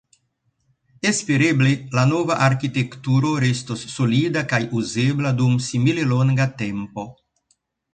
Espereble 1.09 1.73
la 1.99 2.07
nova 2.13 2.39
arkitekturo 2.47 3.35
restos 3.45 3.87
solida 3.99 4.47
kaj 4.55 4.65
uzebla 4.83 5.39
dum 5.43 5.63
simile 5.71 6.13
longa 6.17 6.53
tempo. 6.67 7.11